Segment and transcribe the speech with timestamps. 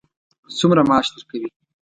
[0.57, 1.49] څومره معاش درکوي.